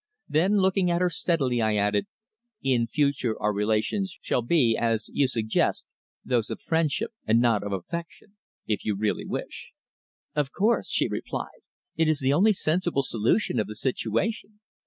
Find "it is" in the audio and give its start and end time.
11.97-12.17